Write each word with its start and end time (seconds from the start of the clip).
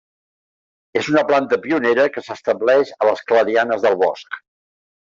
És 1.01 1.09
una 1.11 1.23
planta 1.33 1.59
pionera 1.67 2.07
que 2.15 2.25
s'estableix 2.31 2.97
a 2.99 3.11
les 3.13 3.25
clarianes 3.31 3.89
del 3.89 4.03
bosc. 4.07 4.45